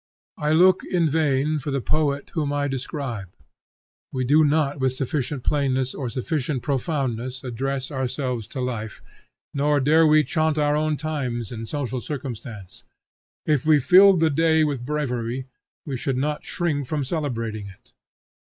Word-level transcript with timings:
I 0.39 0.51
look 0.51 0.83
in 0.83 1.07
vain 1.07 1.59
for 1.59 1.69
the 1.69 1.79
poet 1.79 2.31
whom 2.31 2.51
I 2.51 2.67
describe. 2.67 3.27
We 4.11 4.23
do 4.25 4.43
not 4.43 4.79
with 4.79 4.93
sufficient 4.93 5.43
plainness 5.43 5.93
or 5.93 6.09
sufficient 6.09 6.63
profoundness 6.63 7.43
address 7.43 7.91
ourselves 7.91 8.47
to 8.47 8.61
life, 8.61 9.03
nor 9.53 9.79
dare 9.79 10.07
we 10.07 10.23
chaunt 10.23 10.57
our 10.57 10.75
own 10.75 10.97
times 10.97 11.51
and 11.51 11.69
social 11.69 12.01
circumstance. 12.01 12.83
If 13.45 13.63
we 13.67 13.79
filled 13.79 14.21
the 14.21 14.31
day 14.31 14.63
with 14.63 14.87
bravery, 14.87 15.45
we 15.85 15.97
should 15.97 16.17
not 16.17 16.43
shrink 16.43 16.87
from 16.87 17.03
celebrating 17.03 17.67
it. 17.67 17.93